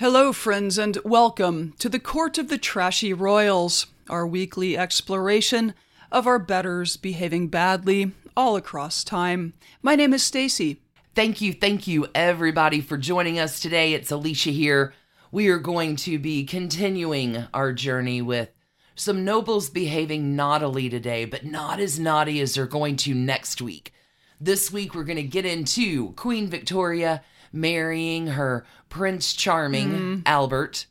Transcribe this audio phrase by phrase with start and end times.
[0.00, 5.74] Hello, friends, and welcome to the Court of the Trashy Royals, our weekly exploration
[6.10, 9.52] of our betters behaving badly all across time.
[9.82, 10.80] My name is Stacy.
[11.14, 13.92] Thank you, thank you, everybody, for joining us today.
[13.92, 14.94] It's Alicia here.
[15.30, 18.48] We are going to be continuing our journey with
[18.94, 23.92] some nobles behaving naughtily today, but not as naughty as they're going to next week.
[24.40, 27.22] This week, we're going to get into Queen Victoria
[27.52, 30.20] marrying her Prince Charming, mm-hmm.
[30.26, 30.86] Albert,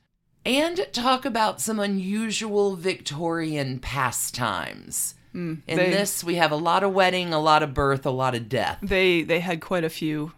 [0.45, 5.15] and talk about some unusual Victorian pastimes.
[5.33, 8.11] Mm, In they- this, we have a lot of wedding, a lot of birth, a
[8.11, 8.79] lot of death.
[8.81, 10.31] They they had quite a few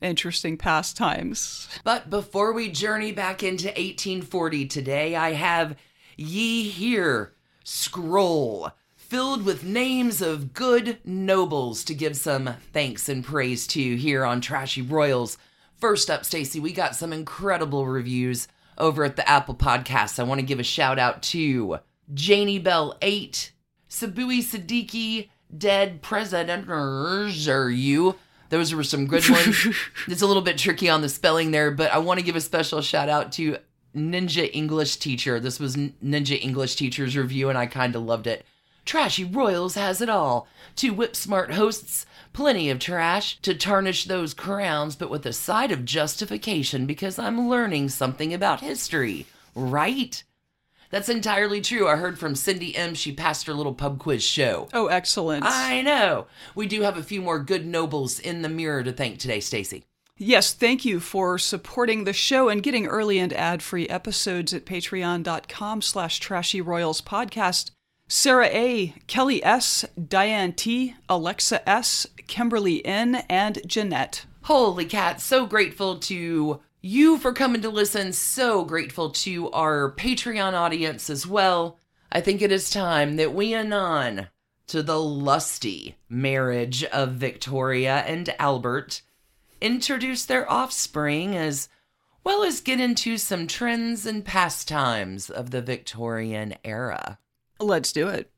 [0.00, 1.68] interesting pastimes.
[1.82, 5.76] But before we journey back into 1840 today, I have
[6.16, 7.32] Ye Here
[7.64, 14.24] scroll filled with names of good nobles to give some thanks and praise to here
[14.24, 15.38] on Trashy Royals.
[15.84, 18.48] First up, Stacy, we got some incredible reviews
[18.78, 20.18] over at the Apple Podcasts.
[20.18, 21.76] I want to give a shout out to
[22.14, 23.52] Janie Bell 8,
[23.90, 28.14] Sabui Siddiqui, Dead President are you?
[28.48, 29.66] Those were some good ones.
[30.08, 32.40] it's a little bit tricky on the spelling there, but I want to give a
[32.40, 33.58] special shout out to
[33.94, 35.38] Ninja English Teacher.
[35.38, 38.46] This was Ninja English Teacher's review, and I kind of loved it.
[38.84, 40.46] Trashy Royals has it all.
[40.76, 45.72] Two whip smart hosts, plenty of trash to tarnish those crowns, but with a side
[45.72, 50.22] of justification because I'm learning something about history, right?
[50.90, 51.88] That's entirely true.
[51.88, 52.94] I heard from Cindy M.
[52.94, 54.68] She passed her little pub quiz show.
[54.72, 55.44] Oh, excellent.
[55.44, 56.26] I know.
[56.54, 59.84] We do have a few more good nobles in the mirror to thank today, Stacy.
[60.16, 65.82] Yes, thank you for supporting the show and getting early and ad-free episodes at patreon.com
[65.82, 67.72] slash trashy royals podcast.
[68.06, 74.26] Sarah A., Kelly S., Diane T., Alexa S., Kimberly N., and Jeanette.
[74.42, 78.12] Holy cat, so grateful to you for coming to listen.
[78.12, 81.78] So grateful to our Patreon audience as well.
[82.12, 84.28] I think it is time that we anon
[84.66, 89.02] to the lusty marriage of Victoria and Albert,
[89.60, 91.68] introduce their offspring as
[92.22, 97.18] well as get into some trends and pastimes of the Victorian era.
[97.66, 98.30] Let's do it.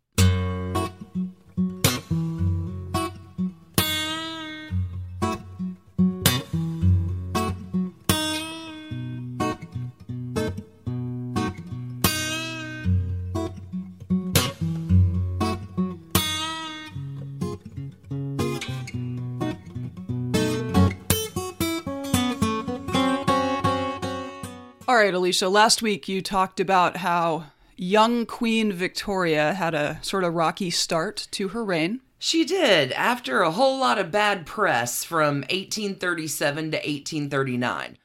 [24.88, 30.24] All right, Alicia, last week you talked about how young Queen Victoria had a sort
[30.24, 32.00] of rocky start to her reign.
[32.18, 37.98] She did, after a whole lot of bad press from 1837 to 1839.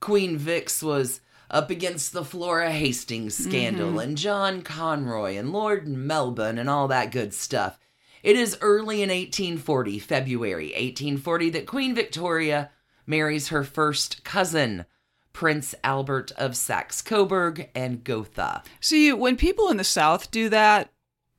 [0.00, 1.20] Queen Vix was
[1.50, 3.98] up against the Flora Hastings scandal mm-hmm.
[4.00, 7.78] and John Conroy and Lord Melbourne and all that good stuff.
[8.22, 12.70] It is early in 1840, February 1840, that Queen Victoria
[13.06, 14.86] marries her first cousin,
[15.34, 18.62] Prince Albert of Saxe Coburg and Gotha.
[18.80, 20.90] See, when people in the South do that,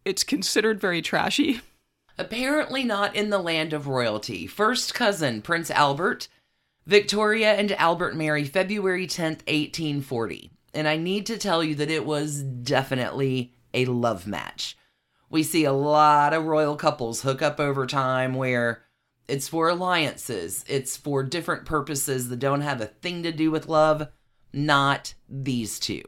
[0.03, 1.61] it's considered very trashy.
[2.17, 4.45] Apparently not in the land of royalty.
[4.45, 6.27] First cousin, Prince Albert.
[6.85, 10.51] Victoria and Albert marry February 10th, 1840.
[10.73, 14.77] And I need to tell you that it was definitely a love match.
[15.29, 18.83] We see a lot of royal couples hook up over time where
[19.27, 23.67] it's for alliances, it's for different purposes that don't have a thing to do with
[23.67, 24.07] love.
[24.53, 26.03] Not these two.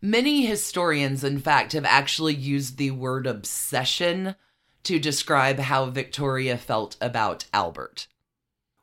[0.00, 4.36] Many historians, in fact, have actually used the word obsession
[4.84, 8.06] to describe how Victoria felt about Albert.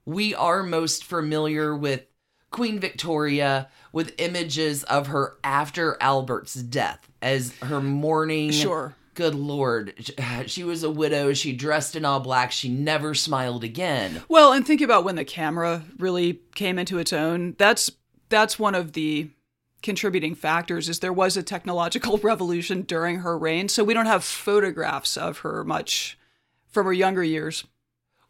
[0.05, 2.05] We are most familiar with
[2.51, 8.51] Queen Victoria with images of her after Albert's death as her mourning.
[8.51, 8.95] Sure.
[9.15, 10.11] Good Lord.
[10.47, 11.33] She was a widow.
[11.33, 12.51] She dressed in all black.
[12.51, 14.21] She never smiled again.
[14.29, 17.55] Well, and think about when the camera really came into its own.
[17.57, 17.89] That's
[18.29, 19.29] that's one of the
[19.81, 24.23] contributing factors is there was a technological revolution during her reign, so we don't have
[24.23, 26.17] photographs of her much
[26.67, 27.65] from her younger years.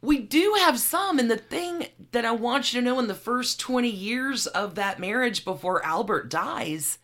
[0.02, 3.16] We do have some, and the thing that I want you to know in the
[3.16, 7.00] first 20 years of that marriage before Albert dies,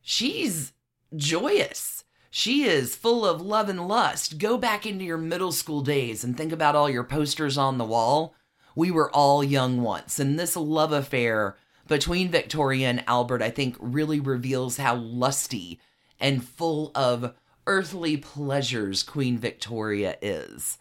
[0.00, 0.72] she's
[1.16, 2.04] joyous.
[2.30, 4.38] She is full of love and lust.
[4.38, 7.84] Go back into your middle school days and think about all your posters on the
[7.84, 8.34] wall.
[8.74, 11.56] We were all young once, and this love affair
[11.88, 15.80] between Victoria and Albert, I think, really reveals how lusty
[16.20, 17.34] and full of
[17.66, 20.78] earthly pleasures Queen Victoria is.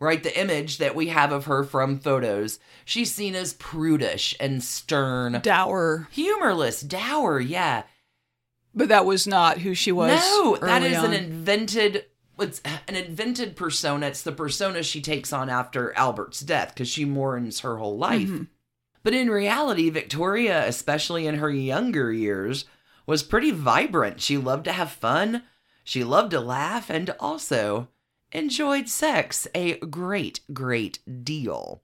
[0.00, 0.22] right?
[0.22, 5.40] The image that we have of her from photos, she's seen as prudish and stern,
[5.42, 6.08] Dour.
[6.12, 7.82] humorless, dour, yeah.
[8.78, 10.12] But that was not who she was.
[10.12, 11.06] no, that is on.
[11.06, 12.04] an invented
[12.38, 14.06] it's an invented persona.
[14.06, 18.28] It's the persona she takes on after Albert's death because she mourns her whole life.
[18.28, 18.46] Mhm.
[19.02, 22.64] But in reality, Victoria, especially in her younger years,
[23.06, 24.20] was pretty vibrant.
[24.20, 25.42] She loved to have fun,
[25.82, 27.88] she loved to laugh, and also
[28.30, 31.82] enjoyed sex a great, great deal.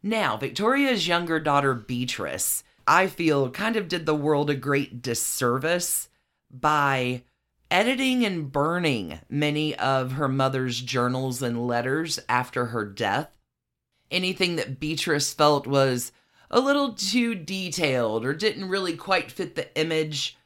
[0.00, 6.08] Now, Victoria's younger daughter, Beatrice, I feel kind of did the world a great disservice
[6.50, 7.22] by
[7.70, 13.36] editing and burning many of her mother's journals and letters after her death.
[14.10, 16.12] Anything that Beatrice felt was
[16.50, 20.36] a little too detailed or didn't really quite fit the image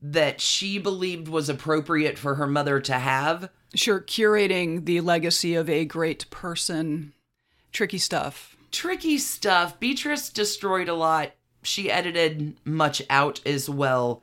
[0.00, 3.50] that she believed was appropriate for her mother to have.
[3.74, 7.12] Sure, curating the legacy of a great person.
[7.72, 8.56] Tricky stuff.
[8.70, 9.80] Tricky stuff.
[9.80, 11.32] Beatrice destroyed a lot.
[11.62, 14.22] She edited much out as well.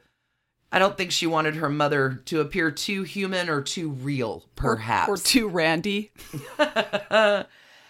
[0.75, 4.49] I don't think she wanted her mother to appear too human or too real, Or-
[4.57, 5.07] perhaps.
[5.09, 6.11] Or, too randy.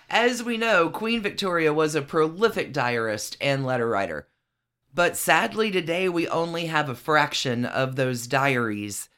[0.07, 4.27] As we know, Queen Victoria was a prolific diarist and letter writer.
[4.93, 9.09] But sadly, today we only have a fraction of those diaries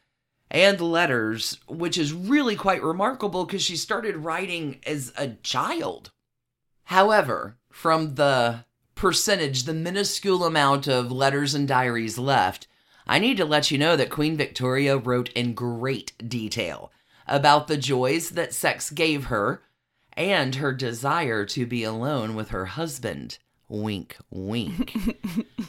[0.50, 6.12] and letters, which is really quite remarkable because she started writing as a child.
[6.86, 8.64] However, from the
[8.96, 12.66] percentage, the minuscule amount of letters and diaries left,
[13.08, 16.92] I need to let you know that Queen Victoria wrote in great detail
[17.26, 19.64] about the joys that sex gave her
[20.14, 23.38] and her desire to be alone with her husband.
[23.70, 24.98] Wink, wink.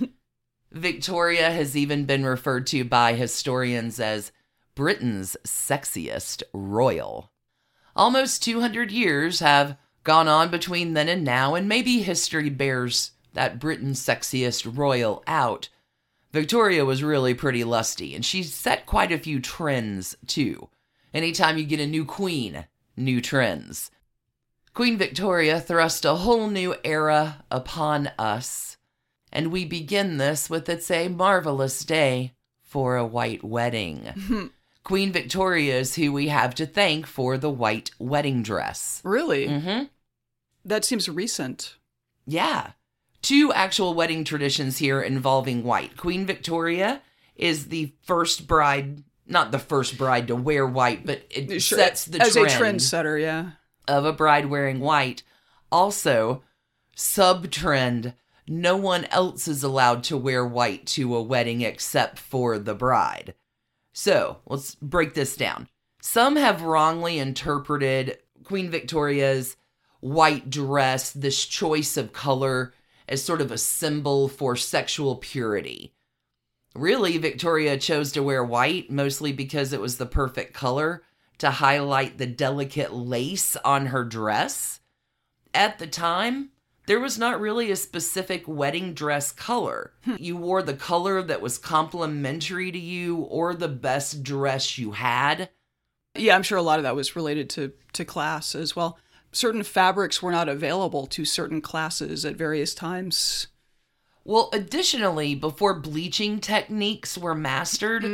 [0.72, 4.32] Victoria has even been referred to by historians as
[4.74, 7.30] Britain's sexiest royal.
[7.94, 13.58] Almost 200 years have gone on between then and now, and maybe history bears that
[13.58, 15.68] Britain's sexiest royal out.
[16.38, 20.68] Victoria was really pretty lusty, and she set quite a few trends too.
[21.12, 23.90] Anytime you get a new queen, new trends.
[24.72, 28.76] Queen Victoria thrust a whole new era upon us,
[29.32, 34.52] and we begin this with It's a Marvelous Day for a White Wedding.
[34.84, 39.02] Queen Victoria is who we have to thank for the white wedding dress.
[39.04, 39.48] Really?
[39.48, 39.84] Mm-hmm.
[40.64, 41.74] That seems recent.
[42.26, 42.70] Yeah.
[43.22, 45.96] Two actual wedding traditions here involving white.
[45.96, 47.02] Queen Victoria
[47.36, 52.04] is the first bride, not the first bride to wear white, but it Sure, sets
[52.04, 52.28] the trend.
[52.28, 52.76] As a trend.
[52.76, 53.50] a trendsetter, yeah.
[53.86, 55.22] of a bride wearing white.
[55.70, 56.42] Also,
[56.94, 58.14] sub trend
[58.48, 63.34] no one else is allowed to wear white to a wedding except for the bride.
[63.92, 65.68] So, let's break this down.
[66.00, 69.56] Some have wrongly interpreted Queen Victoria's
[70.00, 72.72] white dress, this choice of color,
[73.08, 75.94] as sort of a symbol for sexual purity.
[76.74, 81.02] Really, Victoria chose to wear white mostly because it was the perfect color
[81.38, 84.80] to highlight the delicate lace on her dress.
[85.54, 86.50] At the time,
[86.86, 89.92] there was not really a specific wedding dress color.
[90.04, 90.16] Hmm.
[90.18, 95.50] You wore the color that was complementary to you or the best dress you had.
[96.16, 98.98] Yeah, I'm sure a lot of that was related to, to class as well.
[99.32, 103.48] Certain fabrics were not available to certain classes at various times.
[104.24, 108.04] Well, additionally, before bleaching techniques were mastered,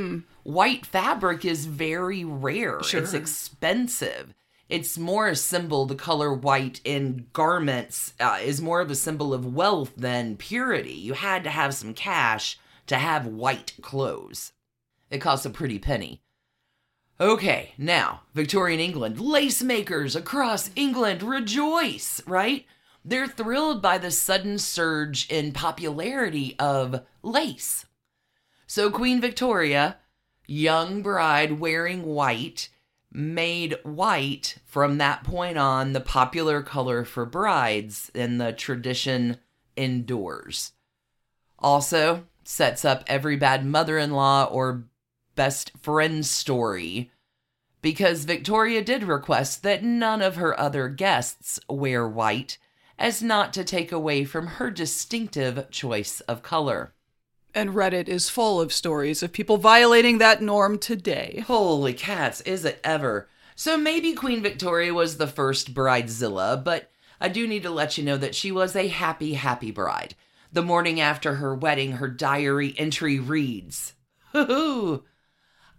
[0.43, 2.81] white fabric is very rare.
[3.03, 4.35] It's expensive.
[4.69, 9.35] It's more a symbol, the color white in garments uh, is more of a symbol
[9.35, 10.93] of wealth than purity.
[10.95, 14.53] You had to have some cash to have white clothes.
[15.11, 16.23] It costs a pretty penny.
[17.21, 22.67] Okay, now, Victorian England, lace makers across England rejoice, right?
[23.05, 27.87] They're thrilled by the sudden surge in popularity of lace.
[28.67, 29.99] So, Queen Victoria,
[30.49, 32.69] young bride wearing white,
[33.13, 39.39] made white from that point on the popular color for brides and the tradition
[39.77, 40.73] endures.
[41.61, 44.89] Also, sets up every bad mother in law or
[45.35, 47.11] best friend story
[47.85, 52.57] because Victoria did request that none of her other guests wear white
[52.99, 56.95] as not to take away from her distinctive choice of color.
[57.55, 61.45] And Reddit is full of stories of people violating that norm today.
[61.47, 63.29] Holy cats, is it ever?
[63.55, 68.05] So maybe Queen Victoria was the first bridezilla, but I do need to let you
[68.05, 70.15] know that she was a happy, happy bride.
[70.53, 73.93] The morning after her wedding, her diary entry reads
[74.33, 75.05] Hoo-hoo!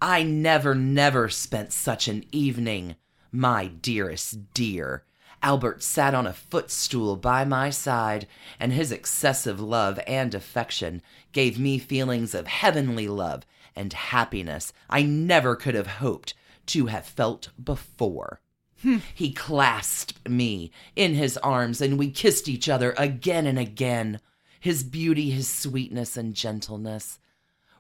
[0.01, 2.95] I never, never spent such an evening,
[3.31, 5.03] my dearest dear,
[5.45, 8.25] Albert sat on a footstool by my side,
[8.59, 15.03] and his excessive love and affection gave me feelings of heavenly love and happiness I
[15.03, 16.33] never could have hoped
[16.67, 18.41] to have felt before.
[18.81, 18.97] Hmm.
[19.13, 24.19] He clasped me in his arms, and we kissed each other again and again.
[24.59, 27.19] His beauty, his sweetness, and gentleness.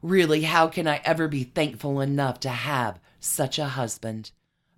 [0.01, 4.31] Really, how can I ever be thankful enough to have such a husband?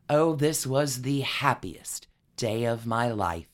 [0.10, 2.08] Oh, this was the happiest
[2.38, 3.48] day of my life.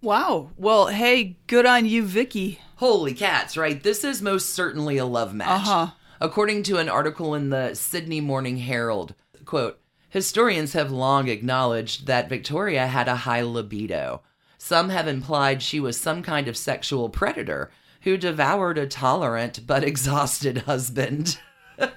[0.00, 0.50] Wow.
[0.56, 2.60] Well, hey, good on you, Vicky.
[2.76, 3.82] Holy cats, right?
[3.82, 5.48] This is most certainly a love match.
[5.48, 5.86] Uh-huh.
[6.20, 12.28] According to an article in the Sydney Morning Herald, quote, historians have long acknowledged that
[12.28, 14.22] Victoria had a high libido.
[14.58, 17.70] Some have implied she was some kind of sexual predator
[18.02, 21.38] who devoured a tolerant but exhausted husband.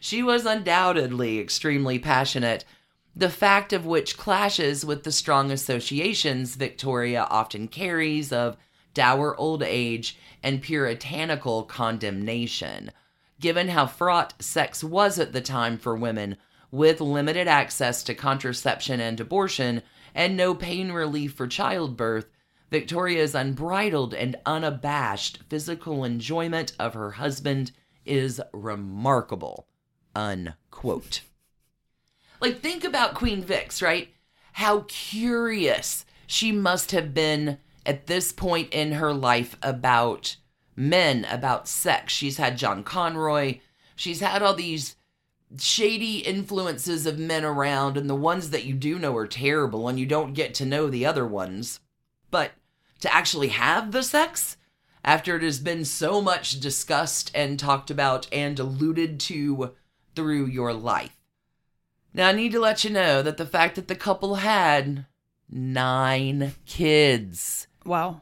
[0.00, 2.64] she was undoubtedly extremely passionate,
[3.14, 8.56] the fact of which clashes with the strong associations Victoria often carries of
[8.94, 12.90] dour old age and puritanical condemnation.
[13.40, 16.36] Given how fraught sex was at the time for women,
[16.70, 19.82] with limited access to contraception and abortion,
[20.14, 22.26] and no pain relief for childbirth,
[22.70, 27.72] Victoria's unbridled and unabashed physical enjoyment of her husband
[28.04, 29.66] is remarkable.
[30.14, 31.22] Unquote.
[32.40, 34.08] Like, think about Queen Vix, right?
[34.52, 40.36] How curious she must have been at this point in her life about
[40.76, 42.12] men, about sex.
[42.12, 43.60] She's had John Conroy,
[43.96, 44.96] she's had all these
[45.58, 49.98] shady influences of men around, and the ones that you do know are terrible, and
[49.98, 51.80] you don't get to know the other ones.
[52.30, 52.52] But
[53.00, 54.56] to actually have the sex,
[55.04, 59.74] after it has been so much discussed and talked about and alluded to
[60.14, 61.16] through your life.
[62.12, 65.06] Now, I need to let you know that the fact that the couple had
[65.48, 68.20] nine kids Wow.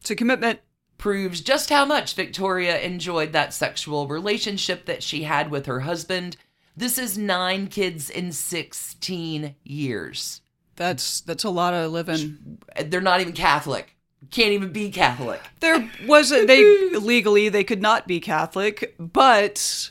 [0.00, 0.60] It's a commitment.
[0.96, 6.36] proves just how much Victoria enjoyed that sexual relationship that she had with her husband.
[6.76, 10.40] This is nine kids in 16 years.
[10.76, 12.58] That's that's a lot of living.
[12.84, 13.96] They're not even Catholic.
[14.30, 15.40] Can't even be Catholic.
[15.60, 19.90] There was a, they legally they could not be Catholic, but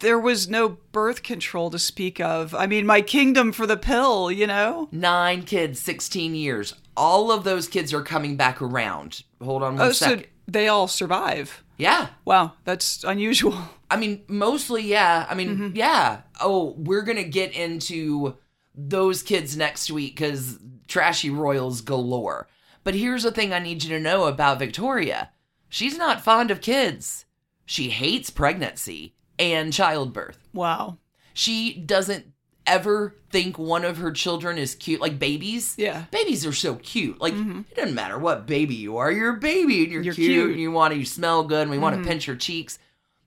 [0.00, 2.54] there was no birth control to speak of.
[2.54, 4.88] I mean, my kingdom for the pill, you know.
[4.92, 6.74] Nine kids, 16 years.
[6.96, 9.22] All of those kids are coming back around.
[9.42, 10.26] Hold on one Oh, so second.
[10.48, 11.62] they all survive.
[11.78, 12.08] Yeah.
[12.26, 13.56] Wow, that's unusual.
[13.90, 15.26] I mean, mostly, yeah.
[15.30, 15.76] I mean, Mm-hmm.
[15.76, 16.20] yeah.
[16.40, 18.36] Oh, we're going to get into
[18.74, 20.58] those kids next week because
[20.88, 22.48] trashy royals galore.
[22.84, 25.30] But here's the thing I need you to know about Victoria
[25.68, 27.26] she's not fond of kids,
[27.64, 30.38] she hates pregnancy and childbirth.
[30.52, 30.98] Wow.
[31.32, 32.26] She doesn't
[32.66, 35.74] ever think one of her children is cute, like babies.
[35.78, 36.04] Yeah.
[36.10, 37.20] Babies are so cute.
[37.20, 37.60] Like mm-hmm.
[37.70, 40.50] it doesn't matter what baby you are, you're a baby and you're, You're cute, cute.
[40.50, 42.08] and you want to you smell good and we want to mm-hmm.
[42.08, 42.78] pinch your cheeks.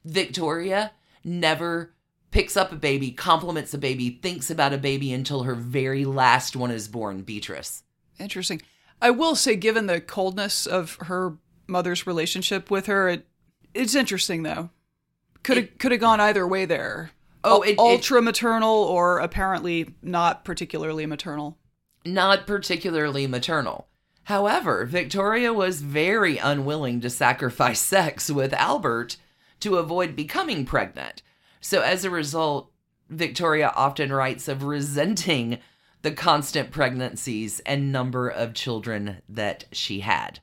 [0.06, 0.92] Victoria
[1.24, 1.94] never
[2.34, 6.56] picks up a baby, compliments a baby, thinks about a baby until her very last
[6.56, 7.84] one is born, Beatrice.
[8.20, 8.60] Interesting.
[9.00, 11.38] I will say, given the coldness of her
[11.68, 13.28] mother's relationship with her, it,
[13.76, 14.72] it's interesting though.
[15.44, 17.12] Could have could have gone either way there.
[17.44, 21.58] Oh, it- it- ultra maternal or apparently not particularly maternal.
[22.06, 23.88] Not particularly maternal.
[24.24, 29.18] However, Victoria was very unwilling to sacrifice sex with Albert
[29.60, 31.22] to avoid becoming pregnant.
[31.66, 32.70] So, as a result,
[33.10, 35.60] Victoria often writes of resenting
[36.02, 40.42] the constant pregnancies and number of children that she had.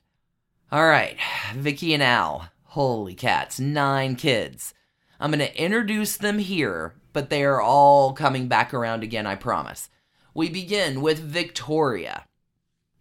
[0.71, 1.17] All right,
[1.53, 2.49] Vicky and Al.
[2.63, 4.73] Holy cats, nine kids.
[5.19, 9.35] I'm going to introduce them here, but they are all coming back around again, I
[9.35, 9.89] promise.
[10.33, 12.25] We begin with Victoria.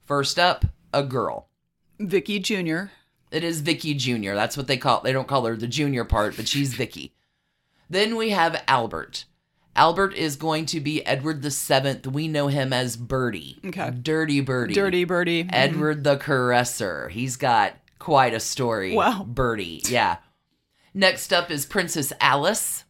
[0.05, 1.49] First up, a girl.
[1.99, 2.91] Vicky Jr.
[3.31, 4.35] It is Vicky Jr.
[4.35, 7.15] That's what they call They don't call her the junior part, but she's Vicky.
[7.91, 9.25] Then we have Albert.
[9.75, 12.07] Albert is going to be Edward the Seventh.
[12.07, 13.59] We know him as Bertie.
[13.65, 13.91] Okay.
[13.91, 14.75] Dirty Bertie.
[14.75, 15.43] Dirty Bertie.
[15.43, 15.55] Mm-hmm.
[15.55, 17.11] Edward the Caresser.
[17.11, 18.95] He's got quite a story.
[18.95, 19.25] Wow.
[19.25, 19.83] Bertie.
[19.87, 20.19] Yeah.
[20.95, 22.85] Next up is Princess Alice.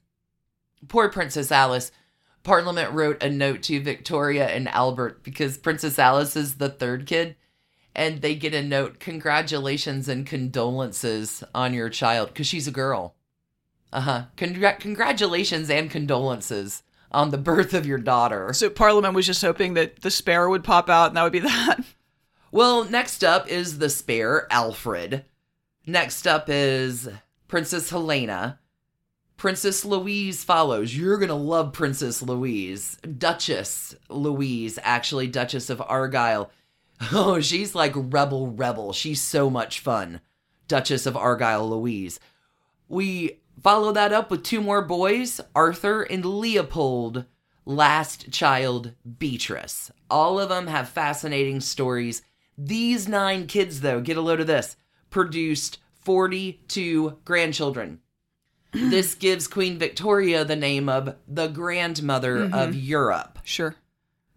[0.88, 1.92] Poor Princess Alice.
[2.42, 7.36] Parliament wrote a note to Victoria and Albert because Princess Alice is the third kid.
[7.94, 13.16] And they get a note, congratulations and condolences on your child, because she's a girl.
[13.92, 14.22] Uh huh.
[14.36, 18.52] Congra- congratulations and condolences on the birth of your daughter.
[18.52, 21.38] So Parliament was just hoping that the spare would pop out, and that would be
[21.40, 21.80] that.
[22.52, 25.24] Well, next up is the spare, Alfred.
[25.86, 27.08] Next up is
[27.48, 28.58] Princess Helena.
[29.36, 30.94] Princess Louise follows.
[30.94, 32.96] You're going to love Princess Louise.
[33.18, 36.50] Duchess Louise, actually, Duchess of Argyll.
[37.12, 38.92] Oh, she's like rebel rebel.
[38.92, 40.20] She's so much fun.
[40.68, 42.20] Duchess of Argyll Louise.
[42.88, 47.24] We follow that up with two more boys, Arthur and Leopold.
[47.64, 49.90] Last child, Beatrice.
[50.10, 52.22] All of them have fascinating stories.
[52.56, 54.76] These nine kids, though, get a load of this,
[55.08, 58.00] produced 42 grandchildren.
[58.72, 62.78] this gives Queen Victoria the name of the grandmother of mm-hmm.
[62.78, 63.38] Europe.
[63.44, 63.76] Sure.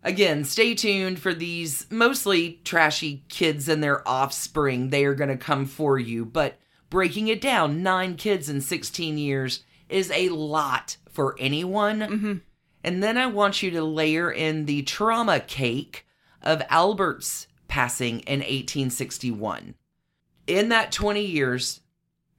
[0.04, 4.90] Again, stay tuned for these mostly trashy kids and their offspring.
[4.90, 6.26] They are going to come for you.
[6.26, 6.58] But
[6.94, 12.00] breaking it down, nine kids in 16 years is a lot for anyone.
[12.00, 12.34] Mm-hmm.
[12.84, 16.06] And then I want you to layer in the trauma cake
[16.44, 19.74] of Albert's passing in 1861.
[20.46, 21.80] In that 20 years,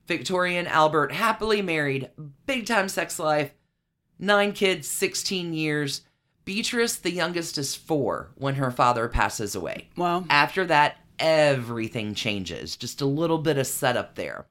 [0.07, 2.11] Victoria and Albert happily married,
[2.47, 3.53] big time sex life,
[4.21, 6.03] nine kids, 16 years.
[6.45, 9.89] Beatrice, the youngest, is four when her father passes away.
[9.97, 12.77] Well, After that, everything changes.
[12.77, 14.47] Just a little bit of setup there.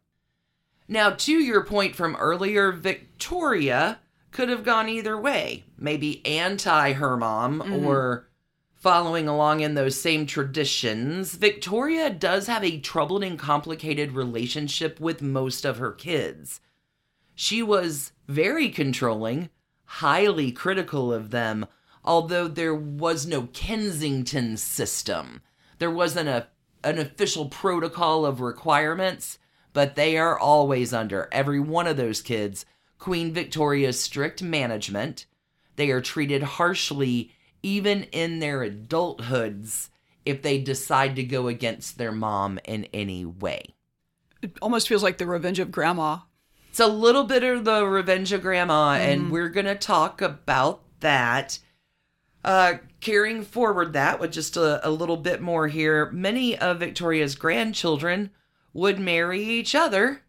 [0.88, 4.00] Now, to your point from earlier, Victoria
[4.32, 5.66] could have gone either way.
[5.78, 7.86] Maybe anti her mom mm-hmm.
[7.86, 8.28] or
[8.74, 11.36] following along in those same traditions.
[11.36, 16.60] Victoria does have a troubled and complicated relationship with most of her kids.
[17.34, 19.50] She was very controlling,
[19.86, 21.66] highly critical of them,
[22.04, 25.42] although there was no Kensington system.
[25.80, 26.48] There wasn't a,
[26.84, 29.40] an official protocol of requirements,
[29.74, 32.66] but they are always under, every one of those kids,
[33.00, 35.26] Queen Victoria's strict management.
[35.76, 39.90] They are treated harshly even in their adulthoods
[40.26, 43.64] if they decide to go against their mom in any way.
[44.42, 46.20] It almost feels like the revenge of grandma.
[46.70, 49.30] It's a little bit of the Revenge of Grandma, and mm.
[49.30, 51.60] we're going to talk about that.
[52.44, 57.36] Uh, carrying forward that with just a, a little bit more here, many of Victoria's
[57.36, 58.32] grandchildren
[58.74, 60.22] would marry each other,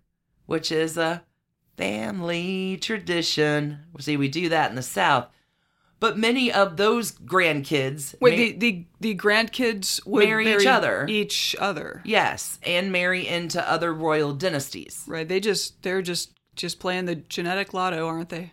[0.47, 1.25] which is a
[1.77, 3.81] family tradition.
[3.99, 5.29] See, we do that in the South.
[6.01, 11.07] But many of those grandkids Wait, ma- the, the the grandkids would Marry each other.
[11.09, 12.03] Each other.
[12.05, 15.05] yes, and marry into other royal dynasties.
[15.07, 15.27] Right.
[15.27, 18.53] They just they're just just playing the genetic lotto, aren't they?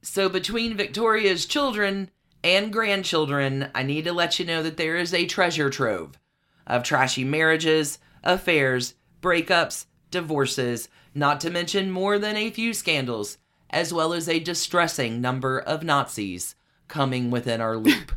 [0.00, 2.10] So between Victoria's children
[2.44, 6.18] and grandchildren, I need to let you know that there is a treasure trove
[6.66, 13.38] of trashy marriages, affairs, breakups, divorces, not to mention more than a few scandals,
[13.70, 16.54] as well as a distressing number of Nazis
[16.88, 18.12] coming within our loop.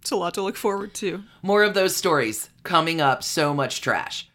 [0.00, 1.24] It's a lot to look forward to.
[1.42, 4.30] More of those stories coming up, so much trash.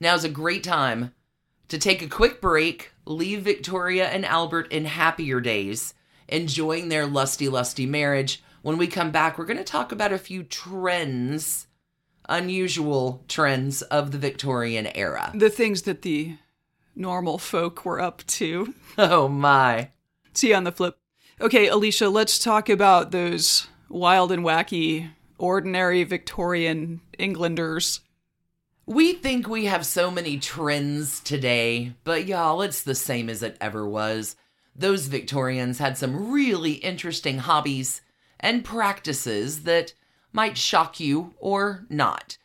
[0.00, 1.12] Now's a great time
[1.68, 5.92] to take a quick break, leave Victoria and Albert in happier days,
[6.28, 8.42] enjoying their lusty, lusty marriage.
[8.62, 11.66] When we come back, we're going to talk about a few trends,
[12.28, 15.30] unusual trends of the Victorian era.
[15.34, 16.36] The things that the
[16.94, 18.74] normal folk were up to.
[19.00, 19.90] Oh my.
[20.32, 20.98] See you on the flip.
[21.40, 28.00] Okay, Alicia, let's talk about those wild and wacky, ordinary Victorian Englanders.
[28.86, 33.56] We think we have so many trends today, but y'all, it's the same as it
[33.60, 34.34] ever was.
[34.78, 38.00] Those Victorians had some really interesting hobbies
[38.38, 39.92] and practices that
[40.32, 42.38] might shock you or not.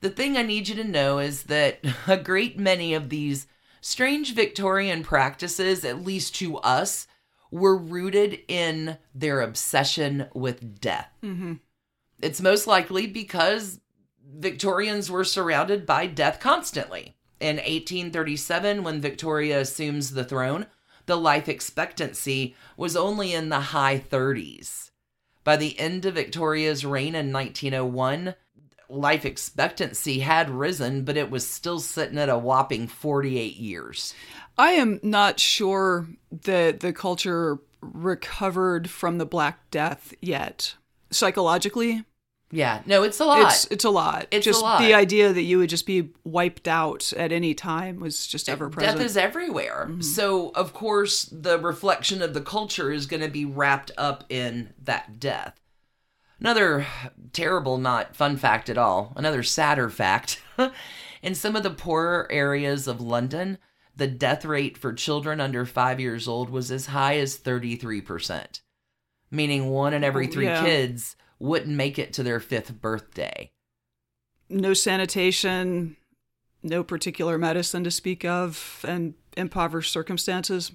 [0.00, 3.48] The thing I need you to know is that a great many of these
[3.80, 7.08] strange Victorian practices, at least to us,
[7.50, 11.10] were rooted in their obsession with death.
[11.22, 11.54] Mm-hmm.
[12.22, 13.80] It's most likely because
[14.34, 17.16] Victorians were surrounded by death constantly.
[17.40, 20.66] In 1837, when Victoria assumes the throne,
[21.06, 24.90] the life expectancy was only in the high 30s.
[25.44, 28.34] By the end of Victoria's reign in 1901,
[28.88, 34.14] life expectancy had risen, but it was still sitting at a whopping 48 years.
[34.56, 40.76] I am not sure that the culture recovered from the Black Death yet.
[41.10, 42.04] Psychologically,
[42.54, 43.50] Yeah, no, it's a lot.
[43.50, 44.26] it's it's a lot.
[44.30, 44.78] It's a just lot.
[44.78, 48.68] the idea that you would just be wiped out at any time was just ever
[48.68, 48.98] present.
[48.98, 49.86] Death is everywhere.
[49.88, 50.02] Mm-hmm.
[50.02, 54.74] So, of course, the reflection of the culture is going to be wrapped up in
[54.82, 55.58] that death.
[56.38, 56.86] Another
[57.32, 60.42] terrible, not fun fact at all, another sadder fact.
[61.22, 63.56] in some of the poorer areas of London,
[63.96, 68.60] the death rate for children under five years old was as high as 33%,
[69.30, 70.62] meaning one in every oh, three Yeah.
[70.62, 73.50] kids wouldn't make it to their fifth birthday.
[74.48, 75.96] no sanitation,
[76.62, 80.72] no particular medicine to speak of, and impoverished circumstances.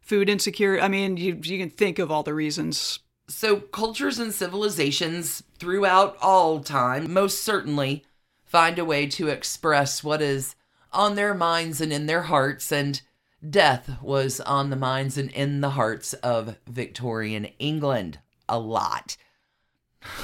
[0.00, 0.80] food insecurity.
[0.82, 3.00] I mean, you you can think of all the reasons.
[3.28, 8.04] So, cultures and civilizations throughout all time most certainly
[8.44, 10.54] find a way to express what is
[10.92, 13.02] on their minds and in their hearts, and
[13.48, 19.16] death was on the minds and in the hearts of Victorian England a lot.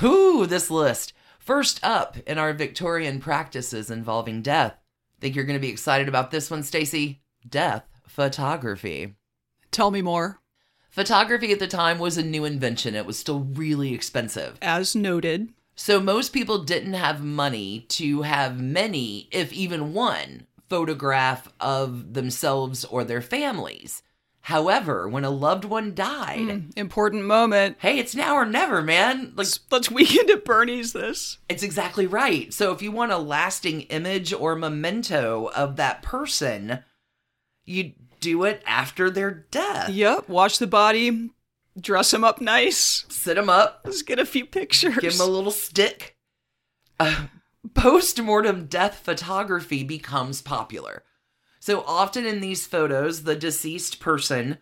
[0.03, 1.13] Ooh, this list.
[1.39, 4.77] First up in our Victorian practices involving death.
[5.21, 7.23] Think you're going to be excited about this one, Stacy?
[7.49, 9.15] Death photography.
[9.71, 10.41] Tell me more.
[10.91, 12.95] Photography at the time was a new invention.
[12.95, 14.59] It was still really expensive.
[14.61, 15.49] As noted.
[15.75, 22.85] So most people didn't have money to have many, if even one, photograph of themselves
[22.85, 24.03] or their families.
[24.47, 27.77] However, when a loved one died, Mm, important moment.
[27.79, 29.27] hey, it's now or never, man.
[29.37, 31.39] Like Let's, let's weekend at Bernie's this.
[31.49, 32.53] it's exactly right.
[32.53, 36.81] So if you want a lasting image or memento of that person,
[37.65, 39.91] you do it after their death.
[39.91, 40.29] Yep.
[40.29, 41.31] Wash the body,
[41.81, 43.05] dress him up nice.
[43.11, 44.97] Sit them up, Let's get a few pictures.
[44.99, 46.17] give them a little stick.
[46.99, 47.27] Uh,
[47.75, 51.05] Post mortem death photography becomes popular.
[51.63, 54.59] So often in these photos, the deceased person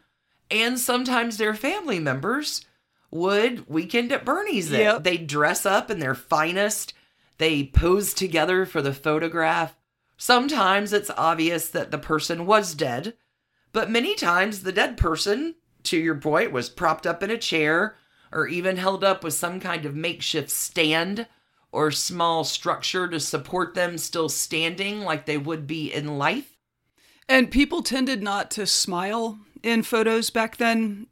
[0.50, 2.66] and sometimes their family members
[3.10, 4.70] would weekend at Bernie's.
[4.70, 5.04] Yep.
[5.04, 6.92] They dress up in their finest,
[7.38, 9.78] they pose together for the photograph.
[10.18, 13.14] Sometimes it's obvious that the person was dead,
[13.72, 17.96] but many times the dead person, to your point, was propped up in a chair
[18.30, 21.26] or even held up with some kind of makeshift stand
[21.72, 26.58] or small structure to support them still standing like they would be in life.
[27.30, 31.06] And people tended not to smile in photos back then.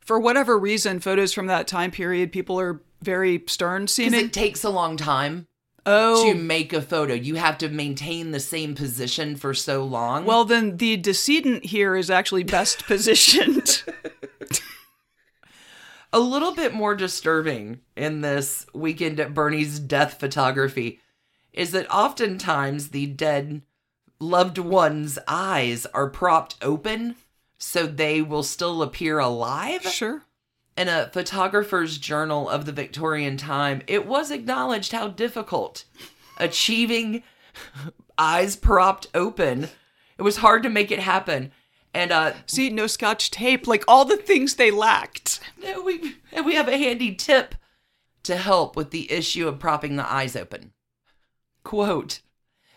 [0.00, 4.24] For whatever reason, photos from that time period, people are very stern Because seeming.
[4.26, 5.46] it takes a long time
[5.86, 7.14] Oh, to make a photo.
[7.14, 10.24] You have to maintain the same position for so long.
[10.24, 13.82] well, then the decedent here is actually best positioned.
[16.12, 21.00] a little bit more disturbing in this weekend at Bernie's death photography
[21.52, 23.62] is that oftentimes the dead
[24.20, 27.16] loved one's eyes are propped open
[27.58, 29.82] so they will still appear alive.
[29.82, 30.22] sure.
[30.76, 35.84] In a photographer's journal of the Victorian time, it was acknowledged how difficult
[36.36, 37.22] achieving
[38.18, 39.68] eyes propped open.
[40.18, 41.52] It was hard to make it happen.
[41.94, 45.38] And uh, See, no scotch tape, like all the things they lacked.
[45.58, 47.54] Yeah, we and we have a handy tip
[48.24, 50.72] to help with the issue of propping the eyes open.
[51.62, 52.20] Quote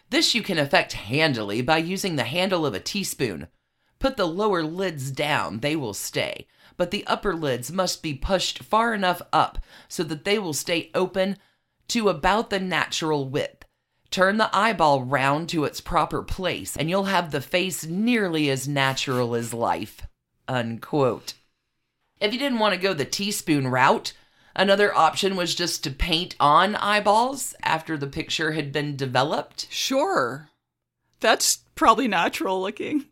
[0.10, 3.48] This you can effect handily by using the handle of a teaspoon.
[4.00, 8.64] Put the lower lids down, they will stay, but the upper lids must be pushed
[8.64, 11.38] far enough up so that they will stay open
[11.90, 13.66] to about the natural width.
[14.10, 18.68] Turn the eyeball round to its proper place, and you'll have the face nearly as
[18.68, 20.08] natural as life.
[20.48, 21.34] Unquote.
[22.20, 24.14] If you didn't want to go the teaspoon route,
[24.58, 29.68] another option was just to paint on eyeballs after the picture had been developed.
[29.70, 30.50] Sure.
[31.22, 33.06] That's probably natural looking.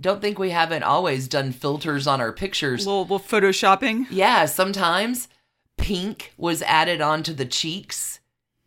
[0.00, 2.86] Don't think we haven't always done filters on our pictures.
[2.86, 4.06] little, little photoshopping.
[4.10, 5.28] Yeah, sometimes
[5.76, 8.20] pink was added onto the cheeks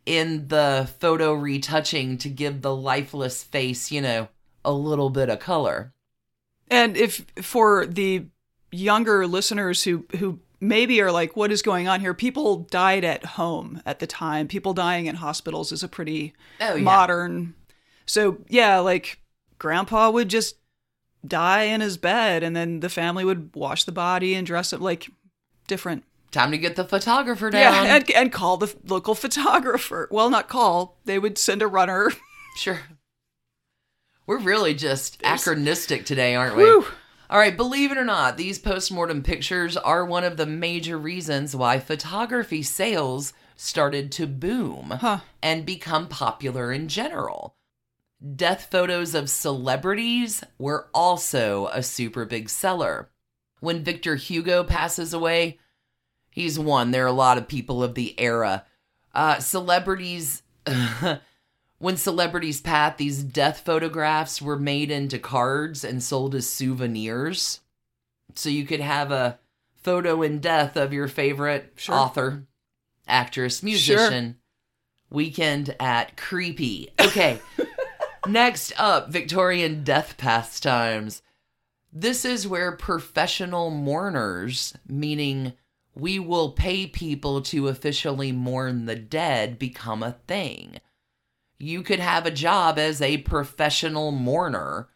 [0.06, 4.28] in the photo retouching to give the lifeless face, you know,
[4.64, 5.92] a little bit of color.
[6.68, 8.26] And if for the
[8.70, 12.14] younger listeners who who maybe are like, what is going on here?
[12.14, 14.48] People died at home at the time.
[14.48, 16.82] People dying in hospitals is a pretty Oh, yeah.
[16.82, 17.54] modern.
[18.06, 19.20] So yeah, like
[19.58, 20.56] grandpa would just
[21.26, 24.80] die in his bed and then the family would wash the body and dress it
[24.80, 25.08] like
[25.66, 26.04] different.
[26.30, 27.60] Time to get the photographer down.
[27.86, 30.08] Yeah, and, and call the local photographer.
[30.10, 30.98] Well, not call.
[31.04, 32.10] They would send a runner.
[32.56, 32.80] Sure.
[34.26, 36.64] We're really just anachronistic today, aren't we?
[36.64, 36.86] Whew.
[37.30, 41.56] All right, believe it or not, these postmortem pictures are one of the major reasons
[41.56, 45.20] why photography sales started to boom Huh.
[45.42, 47.56] and become popular in general.
[48.36, 53.10] Death photos of celebrities were also a super big seller.
[53.60, 55.58] When Victor Hugo passes away,
[56.30, 56.90] he's one.
[56.90, 58.64] There are a lot of people of the era.
[59.14, 60.42] Uh, celebrities,
[61.78, 67.60] when celebrities passed, these death photographs were made into cards and sold as souvenirs.
[68.34, 69.38] So you could have a
[69.82, 71.94] photo in death of your favorite Sure.
[71.94, 72.46] author,
[73.06, 74.38] actress, musician.
[75.10, 76.88] Weekend at Creepy.
[76.98, 77.38] Okay.
[78.26, 81.22] Next up, Victorian death pastimes.
[81.92, 85.52] This is where professional mourners, meaning
[85.94, 90.80] we will pay people to officially mourn the dead, become a thing.
[91.58, 94.88] You could have a job as a professional mourner,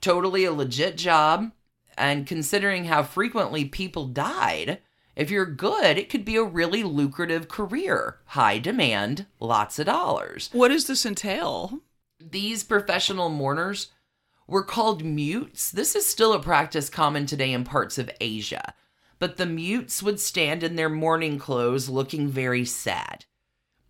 [0.00, 1.52] totally a legit job.
[1.98, 4.80] And considering how frequently people died,
[5.16, 8.18] if you're good, it could be a really lucrative career.
[8.26, 10.50] High demand, lots of dollars.
[10.52, 11.80] What does this entail?
[12.20, 13.88] These professional mourners
[14.46, 15.70] were called mutes.
[15.70, 18.74] This is still a practice common today in parts of Asia.
[19.18, 23.24] But the mutes would stand in their mourning clothes looking very sad.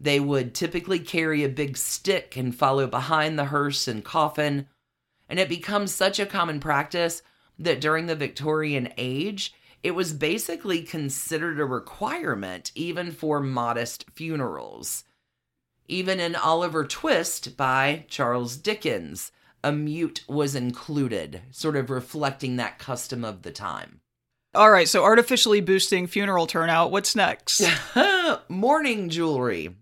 [0.00, 4.66] They would typically carry a big stick and follow behind the hearse and coffin.
[5.28, 7.22] And it becomes such a common practice
[7.58, 15.04] that during the Victorian age, it was basically considered a requirement even for modest funerals.
[15.88, 19.30] Even in Oliver Twist by Charles Dickens,
[19.62, 24.00] a mute was included, sort of reflecting that custom of the time.
[24.54, 26.90] All right, so artificially boosting funeral turnout.
[26.90, 27.62] What's next?
[28.48, 29.76] Mourning jewelry.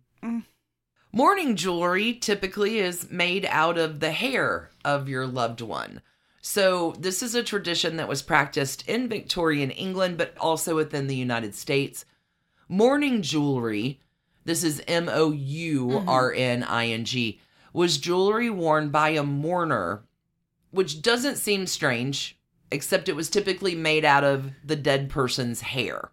[1.13, 6.03] Mourning jewelry typically is made out of the hair of your loved one.
[6.43, 11.15] So, this is a tradition that was practiced in Victorian England, but also within the
[11.15, 12.05] United States.
[12.69, 14.01] Mourning jewelry,
[14.45, 17.41] this is M O U R N I N G,
[17.73, 20.03] was jewelry worn by a mourner,
[20.71, 22.37] which doesn't seem strange,
[22.71, 26.11] except it was typically made out of the dead person's hair.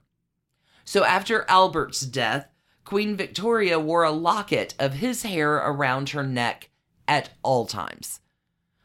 [0.85, 2.50] So, after Albert's death,
[2.85, 6.69] Queen Victoria wore a locket of his hair around her neck
[7.07, 8.19] at all times.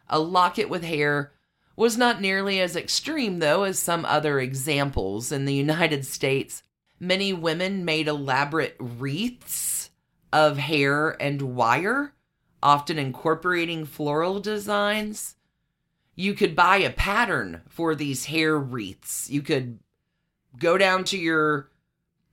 [0.09, 1.33] A locket with hair
[1.77, 5.31] was not nearly as extreme, though, as some other examples.
[5.31, 6.63] In the United States,
[6.99, 9.91] many women made elaborate wreaths
[10.33, 12.15] of hair and wire,
[12.63, 15.37] often incorporating floral designs.
[16.15, 19.29] You could buy a pattern for these hair wreaths.
[19.31, 19.79] You could
[20.59, 21.71] go down to your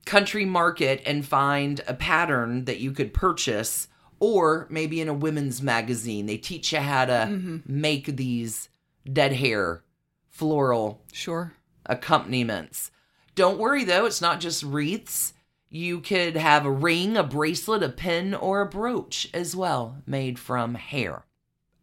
[0.06, 3.88] country market and find a pattern that you could purchase
[4.20, 7.58] or maybe in a women's magazine they teach you how to mm-hmm.
[7.66, 8.70] make these
[9.12, 9.84] dead hair
[10.30, 11.54] floral Sure.
[11.86, 12.92] accompaniments
[13.36, 15.34] don't worry though it's not just wreaths
[15.70, 20.38] you could have a ring a bracelet a pin or a brooch as well made
[20.38, 21.26] from hair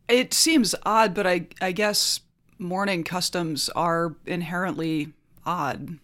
[0.09, 2.21] It seems odd, but I I guess
[2.59, 5.13] mourning customs are inherently
[5.47, 5.99] odd.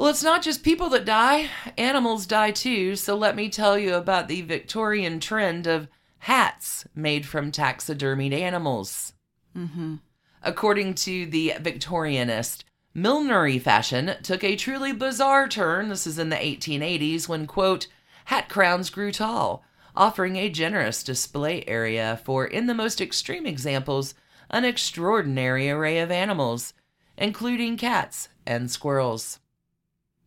[0.00, 2.96] Well, it's not just people that die, animals die too.
[2.96, 5.88] So let me tell you about the Victorian trend of
[6.20, 9.12] hats made from taxidermied animals.
[9.54, 9.96] Mm-hmm.
[10.42, 15.90] According to the Victorianist, millinery fashion took a truly bizarre turn.
[15.90, 17.86] This is in the 1880s when, quote,
[18.24, 19.62] hat crowns grew tall,
[19.94, 24.14] offering a generous display area for, in the most extreme examples,
[24.48, 26.72] an extraordinary array of animals,
[27.18, 29.40] including cats and squirrels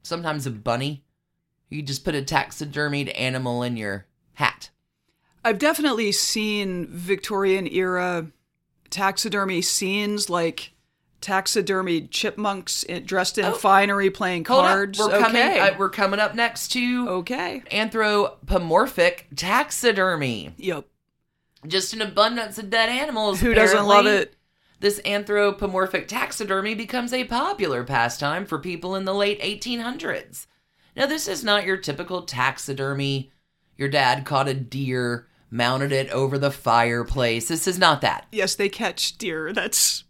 [0.04, 1.04] sometimes a bunny.
[1.70, 4.70] You just put a taxidermied animal in your hat.
[5.44, 8.28] I've definitely seen Victorian era
[8.90, 10.74] taxidermy scenes like
[11.20, 13.54] taxidermied chipmunks dressed in Oh.
[13.54, 15.00] finery playing cards.
[15.00, 15.42] We're coming.
[15.42, 17.64] Uh, we're coming up next to okay.
[17.72, 20.54] anthropomorphic taxidermy.
[20.58, 20.86] Yep.
[21.66, 23.40] Just an abundance of dead animals.
[23.40, 24.36] Who doesn't love it?
[24.84, 30.46] This anthropomorphic taxidermy becomes a popular pastime for people in the late 1800s.
[30.94, 33.32] Now, this is not your typical taxidermy.
[33.78, 37.48] Your dad caught a deer, mounted it over the fireplace.
[37.48, 38.28] This is not that.
[38.30, 39.54] Yes, they catch deer.
[39.54, 40.04] That's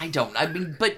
[0.00, 0.36] I don't.
[0.36, 0.96] I mean, but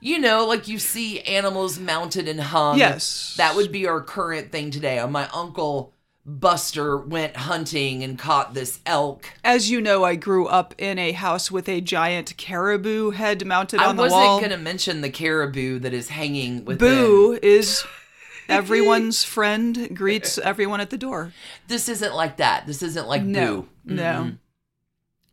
[0.00, 2.78] you know, like you see animals mounted and hung.
[2.78, 3.34] Yes.
[3.38, 5.04] that would be our current thing today.
[5.10, 5.92] My uncle
[6.30, 9.32] Buster went hunting and caught this elk.
[9.42, 13.80] as you know, I grew up in a house with a giant caribou head mounted
[13.80, 14.12] I on the wall.
[14.14, 17.82] I wasn't gonna mention the caribou that is hanging with Boo is
[18.48, 21.32] everyone's friend, greets everyone at the door.
[21.66, 22.66] This isn't like that.
[22.66, 23.94] This isn't like No, Boo.
[23.94, 24.02] no.
[24.02, 24.38] Mm-mm.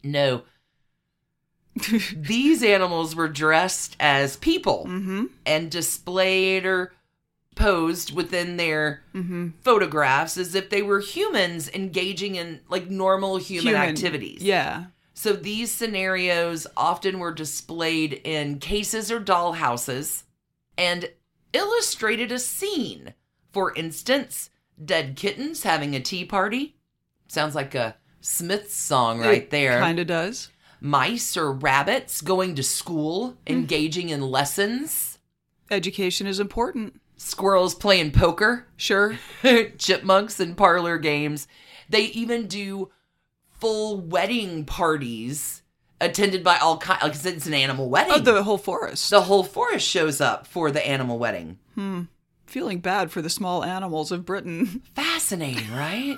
[0.04, 0.42] no.
[2.16, 5.26] These animals were dressed as people Mm-hmm.
[5.46, 6.94] and displayed or
[7.56, 9.50] posed within their Mm-hmm.
[9.62, 14.42] photographs as if they were humans engaging in like normal human, activities.
[14.44, 14.86] Yeah.
[15.14, 20.26] So these scenarios often were displayed in cases or doll houses
[20.78, 21.10] and
[21.54, 23.14] illustrated a scene.
[23.54, 24.50] For instance,
[24.84, 26.76] dead kittens having a tea party.
[27.30, 29.80] Sounds like a Smith's song right there.
[29.80, 30.50] Kind of does.
[30.82, 35.20] Mice or rabbits going to school, engaging in lessons.
[35.72, 37.00] Education is important.
[37.18, 38.68] Squirrels playing poker.
[38.78, 39.18] Sure.
[39.78, 41.48] chipmunks and parlor games.
[41.90, 42.90] They even do
[43.60, 45.62] full wedding parties
[46.02, 47.04] attended by all kinds.
[47.04, 48.14] Like it's an animal wedding.
[48.14, 49.10] Oh, the whole forest.
[49.10, 51.60] the whole forest shows up for the animal wedding.
[51.76, 52.04] Hmm.
[52.46, 54.82] Feeling bad for the small animals of Britain.
[54.96, 56.18] Fascinating, right?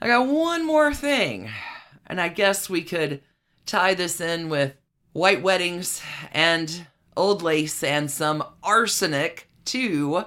[0.00, 1.50] I got one more thing,
[2.06, 3.22] and I guess we could
[3.64, 4.76] tie this in with
[5.12, 6.02] white weddings,
[6.32, 10.24] and old lace, and some arsenic, too.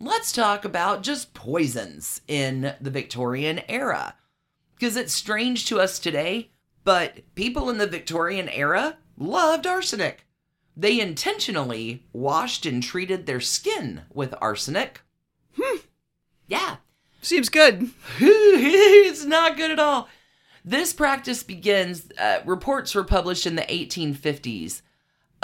[0.00, 4.16] Let's talk about just poisons in the Victorian era.
[4.74, 6.50] Because it's strange to us today,
[6.82, 10.26] but people in the Victorian era loved arsenic.
[10.76, 15.02] They intentionally washed and treated their skin with arsenic.
[15.58, 15.78] Hmm.
[16.48, 16.76] Yeah.
[17.22, 17.90] Seems good.
[18.18, 20.08] it's not good at all.
[20.64, 24.82] This practice begins, uh, reports were published in the 1850s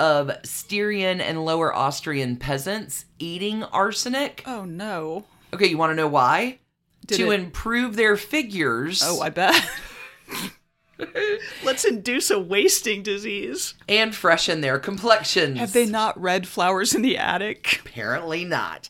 [0.00, 4.42] of Styrian and Lower Austrian peasants eating arsenic.
[4.46, 5.26] Oh no.
[5.52, 6.58] Okay, you want to know why?
[7.06, 9.62] Did to it- improve their figures Oh, I bet.
[11.64, 13.74] Let's induce a wasting disease.
[13.88, 15.58] and freshen their complexions.
[15.58, 17.80] Have they not read Flowers in the Attic?
[17.86, 18.88] Apparently not.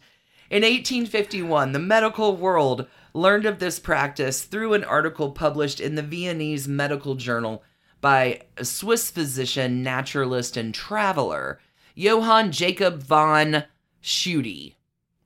[0.50, 6.02] In 1851, the medical world learned of this practice through an article published in the
[6.02, 7.62] Viennese Medical Journal
[8.00, 11.60] by a Swiss physician, naturalist, and traveler,
[11.94, 13.64] Johann Jacob von
[14.02, 14.74] Schutte.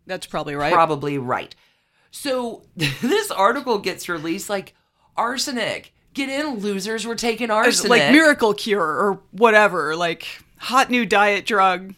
[0.06, 0.72] That's probably right.
[0.72, 1.54] Probably right.
[2.10, 4.74] So this article gets released like
[5.16, 5.92] arsenic.
[6.12, 7.06] Get in, losers.
[7.06, 7.90] We're taking arsenic.
[7.90, 10.26] like miracle cure or whatever, like
[10.58, 11.94] hot new diet drug,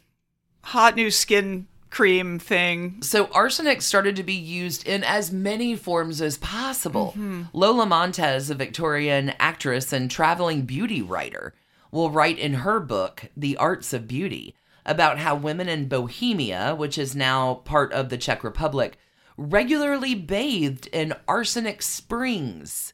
[0.62, 3.01] hot new skin cream thing.
[3.01, 7.15] So arsenic started to be used in as many forms as possible.
[7.17, 7.45] Mm-hmm.
[7.55, 11.55] Lola Montez, a Victorian actress and traveling beauty writer,
[11.91, 14.55] will write in her book, The Arts of Beauty,
[14.85, 18.99] about how women in Bohemia, which is now part of the Czech Republic,
[19.39, 22.93] regularly bathed in arsenic springs,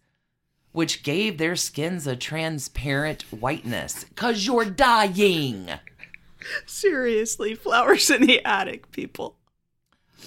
[0.71, 4.07] which gave their skins a transparent whiteness.
[4.15, 5.71] Cause you're dying.
[6.66, 9.37] Seriously, Flowers in the Attic, people.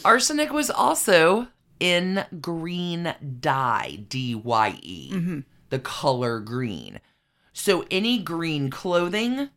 [0.03, 1.47] Arsenic was also
[1.79, 6.99] in green dye, D Y E, the color green.
[7.53, 9.49] So any green clothing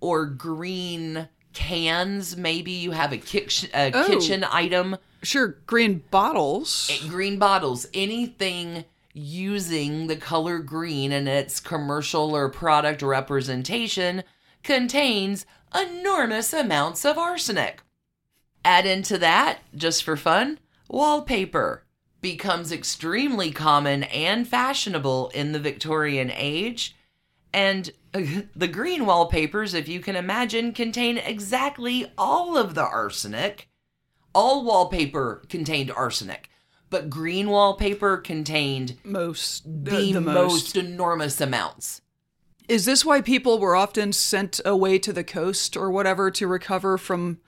[0.00, 4.06] or green cans, maybe you have a, kitchen a Oh.
[4.06, 6.88] kitchen item, Sure, green bottles.
[6.90, 14.22] eh, green bottles, anything using the color green in its commercial or product representation
[14.62, 15.44] contains
[15.74, 17.82] enormous amounts of arsenic.
[18.64, 20.58] Add into that, just for fun,
[20.88, 21.84] wallpaper
[22.20, 26.96] becomes extremely common and fashionable in the Victorian age.
[27.52, 33.68] And the green wallpapers, if you can imagine, contain exactly all of the arsenic.
[34.34, 36.48] All wallpaper contained arsenic,
[36.88, 39.64] but green wallpaper contained Most.
[39.66, 42.01] the, most enormous amounts.
[42.72, 46.96] Is this why people were often sent away to the coast or whatever to recover
[46.96, 47.38] from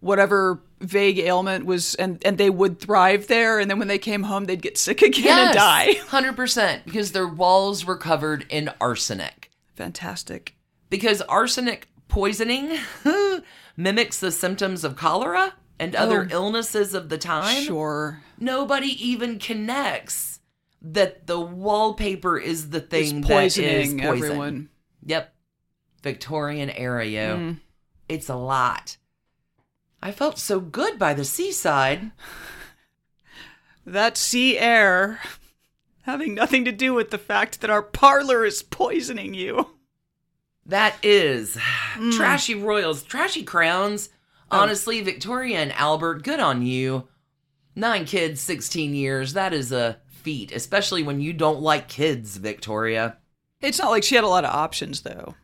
[0.00, 4.24] whatever vague ailment was and and they would thrive there and then when they came
[4.24, 5.94] home they'd get sick again and die.
[6.08, 9.50] Hundred percent, because their walls were covered in arsenic.
[9.74, 10.54] Fantastic.
[10.90, 12.78] Because arsenic poisoning
[13.76, 16.34] mimics the symptoms of cholera and other Oh.
[16.34, 17.62] illnesses of the time.
[17.62, 18.20] Sure.
[18.38, 20.37] Nobody even connects
[20.82, 24.24] that the wallpaper is the It's thing poisoning that is poison.
[24.24, 24.68] everyone.
[25.04, 25.34] Yep,
[26.02, 27.36] Victorian era, yo.
[27.36, 27.56] Mm.
[28.08, 28.96] It's a lot.
[30.02, 32.12] I felt so good by the seaside.
[33.86, 35.18] That sea air
[36.02, 39.70] having nothing to do with the fact that our parlor is poisoning you.
[40.66, 41.56] That is
[41.94, 42.12] Mm.
[42.14, 44.10] trashy royals, trashy crowns.
[44.50, 44.58] Oh.
[44.60, 47.08] Honestly, Victoria and Albert, good on you.
[47.74, 49.32] Nine kids, 16 years.
[49.32, 53.16] That is a feat, especially when you don't like kids, Victoria.
[53.60, 55.34] It's not like she had a lot of options though.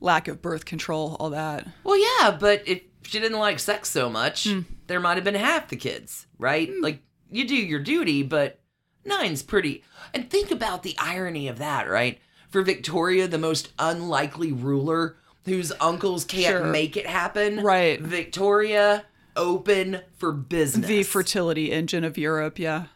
[0.00, 1.66] Lack of birth control, all that.
[1.84, 4.60] Well, yeah, but if she didn't like sex so much, Hmm.
[4.88, 6.70] there might have been half the kids, right?
[6.80, 8.60] Like, you do your duty, but
[9.04, 9.82] nine's pretty.
[10.12, 12.18] And think about the irony of that, right?
[12.50, 16.64] For Victoria, the most unlikely ruler whose uncles can't Sure.
[16.64, 17.60] make it happen.
[17.62, 18.00] Right.
[18.00, 20.86] Victoria, open for business.
[20.88, 22.86] The fertility engine of Europe, yeah.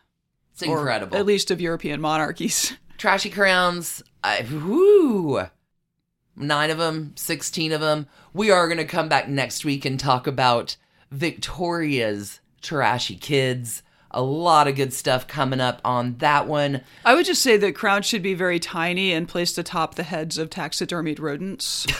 [0.62, 1.16] It's incredible.
[1.16, 2.74] at least of European monarchies.
[2.98, 4.02] Trashy crowns.
[4.22, 5.46] I, whoo.
[6.36, 8.06] Nine of them, 16 of them.
[8.32, 10.76] We are going to come back next week and talk about
[11.10, 13.82] Victoria's trashy kids.
[14.10, 16.82] A lot of good stuff coming up on that one.
[17.04, 20.36] I would just say the crown should be very tiny and placed atop the heads
[20.36, 21.86] of taxidermied rodents.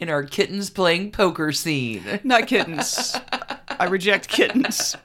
[0.00, 2.20] In our kittens playing poker scene.
[2.24, 3.16] Not kittens.
[3.78, 4.96] I reject kittens.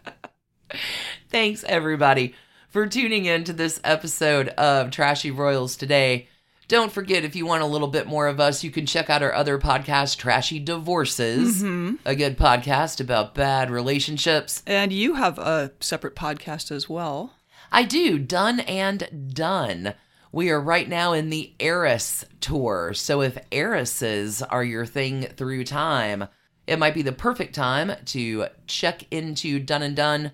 [1.29, 2.35] Thanks, everybody,
[2.69, 6.27] for tuning in to this episode of Trashy Royals today.
[6.67, 9.23] Don't forget, if you want a little bit more of us, you can check out
[9.23, 11.95] our other podcast, Trashy Divorces, mm-hmm.
[12.05, 14.63] a good podcast about bad relationships.
[14.67, 17.33] And you have a separate podcast as well.
[17.71, 19.93] I do, Done and Done,
[20.33, 22.93] We are right now in the Eris tour.
[22.93, 26.27] So if Erises are your thing through time,
[26.67, 30.33] it might be the perfect time to check into Done and Done.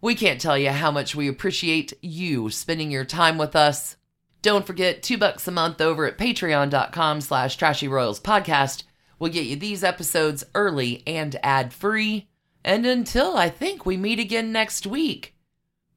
[0.00, 3.96] We can't tell you how much we appreciate you spending your time with us.
[4.42, 8.82] Don't forget, two bucks a month over at patreon.com slash trashy royals podcast
[9.18, 12.28] will get you these episodes early and ad free.
[12.62, 15.34] And until I think we meet again next week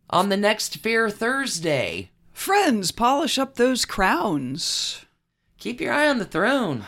[0.10, 2.12] on the next Fair Thursday.
[2.32, 5.06] Friends, polish up those crowns.
[5.58, 6.86] Keep your eye on the throne.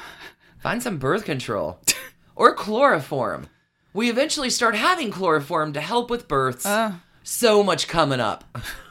[0.60, 1.80] Find some birth control
[2.40, 3.48] or chloroform.
[3.94, 6.66] We eventually start having chloroform to help with births.
[6.66, 8.46] Uh, so much coming up.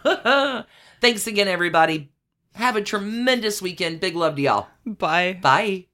[1.01, 2.12] Thanks again, everybody.
[2.55, 4.01] Have a tremendous weekend.
[4.01, 4.68] Big love to y'all.
[4.84, 5.38] bye.
[5.40, 5.86] Bye.